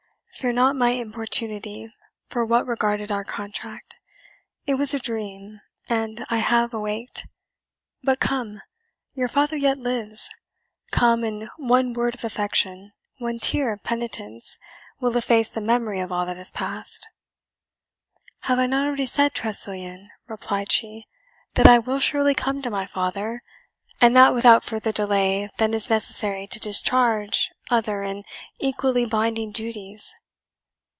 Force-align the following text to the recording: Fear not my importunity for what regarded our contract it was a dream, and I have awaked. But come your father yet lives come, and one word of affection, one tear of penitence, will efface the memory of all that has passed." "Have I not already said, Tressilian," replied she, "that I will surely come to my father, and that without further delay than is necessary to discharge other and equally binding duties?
Fear 0.41 0.53
not 0.53 0.75
my 0.75 0.89
importunity 0.91 1.93
for 2.29 2.43
what 2.43 2.65
regarded 2.65 3.11
our 3.11 3.23
contract 3.23 3.97
it 4.65 4.73
was 4.73 4.91
a 4.91 4.97
dream, 4.97 5.59
and 5.87 6.25
I 6.31 6.37
have 6.37 6.73
awaked. 6.73 7.27
But 8.01 8.19
come 8.19 8.59
your 9.13 9.27
father 9.27 9.55
yet 9.55 9.77
lives 9.77 10.31
come, 10.89 11.23
and 11.23 11.47
one 11.57 11.93
word 11.93 12.15
of 12.15 12.23
affection, 12.23 12.91
one 13.19 13.37
tear 13.37 13.71
of 13.71 13.83
penitence, 13.83 14.57
will 14.99 15.15
efface 15.15 15.51
the 15.51 15.61
memory 15.61 15.99
of 15.99 16.11
all 16.11 16.25
that 16.25 16.37
has 16.37 16.49
passed." 16.49 17.07
"Have 18.39 18.57
I 18.57 18.65
not 18.65 18.87
already 18.87 19.05
said, 19.05 19.35
Tressilian," 19.35 20.09
replied 20.27 20.71
she, 20.71 21.05
"that 21.53 21.67
I 21.67 21.77
will 21.77 21.99
surely 21.99 22.33
come 22.33 22.63
to 22.63 22.71
my 22.71 22.87
father, 22.87 23.43
and 23.99 24.15
that 24.15 24.33
without 24.33 24.63
further 24.63 24.91
delay 24.93 25.51
than 25.59 25.75
is 25.75 25.91
necessary 25.91 26.47
to 26.47 26.59
discharge 26.59 27.51
other 27.69 28.01
and 28.01 28.25
equally 28.59 29.05
binding 29.05 29.51
duties? 29.51 30.15